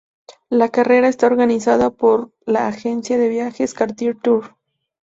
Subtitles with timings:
[0.49, 4.55] La carrera está organizada por la agencia de viajes Cartier Tour.